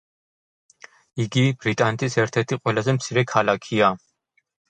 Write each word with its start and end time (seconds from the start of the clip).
იგი 1.23 1.43
ბრიტანეთის 1.65 2.17
ერთ-ერთი 2.23 2.59
ყველაზე 2.63 2.97
მცირე 2.97 3.27
ქალაქია. 3.35 3.91